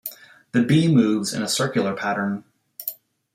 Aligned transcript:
The 0.53 0.63
bee 0.63 0.87
moves 0.91 1.31
in 1.31 1.43
a 1.43 1.47
circular 1.47 1.93
pattern. 1.95 2.43